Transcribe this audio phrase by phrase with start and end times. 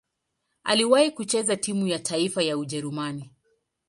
[0.63, 3.31] Aliwahi kucheza timu ya taifa ya Ujerumani.